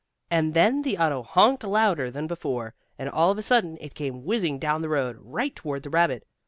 And 0.31 0.55
then 0.55 0.81
the 0.81 0.97
auto 0.97 1.21
honked 1.21 1.63
louder 1.63 2.09
than 2.09 2.25
before, 2.25 2.73
and 2.97 3.07
all 3.07 3.29
of 3.29 3.37
a 3.37 3.43
sudden 3.43 3.77
it 3.79 3.93
came 3.93 4.23
whizzing 4.25 4.57
down 4.57 4.81
the 4.81 4.89
road, 4.89 5.15
right 5.21 5.55
toward 5.55 5.83
the 5.83 5.91
rabbit. 5.91 6.25